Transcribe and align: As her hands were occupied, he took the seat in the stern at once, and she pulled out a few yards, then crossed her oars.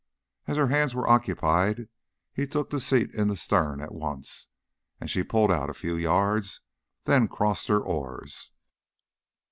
As 0.47 0.57
her 0.57 0.69
hands 0.69 0.95
were 0.95 1.07
occupied, 1.07 1.87
he 2.33 2.47
took 2.47 2.71
the 2.71 2.79
seat 2.79 3.13
in 3.13 3.27
the 3.27 3.35
stern 3.37 3.79
at 3.81 3.93
once, 3.93 4.47
and 4.99 5.11
she 5.11 5.21
pulled 5.21 5.51
out 5.51 5.69
a 5.69 5.75
few 5.75 5.95
yards, 5.95 6.59
then 7.03 7.27
crossed 7.27 7.67
her 7.67 7.81
oars. 7.83 8.49